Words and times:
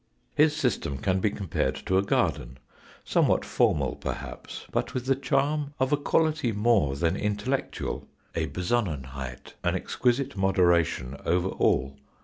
His 0.33 0.55
system 0.55 0.97
can 0.97 1.19
be 1.19 1.29
compared 1.29 1.75
to 1.85 1.99
a 1.99 2.01
garden, 2.01 2.57
somewhat 3.05 3.45
formal 3.45 3.95
perhaps, 3.95 4.65
but 4.71 4.95
with 4.95 5.05
the 5.05 5.13
charm 5.15 5.75
of 5.79 5.93
a 5.93 5.97
quality 5.97 6.51
more 6.51 6.95
than 6.95 7.15
intellectual, 7.15 8.07
a 8.33 8.47
besonnenheit, 8.47 9.53
an 9.63 9.75
exquisite 9.75 10.35
moderation 10.35 11.17
over 11.23 11.49
all. 11.49 11.97